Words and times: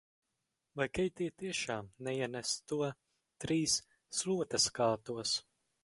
"Vai 0.79 0.87
Keitija 0.97 1.33
tiešām 1.43 1.91
neienesa 2.09 2.65
to 2.73 2.83
"Trīs 3.45 3.79
slotaskātos"?" 4.23 5.41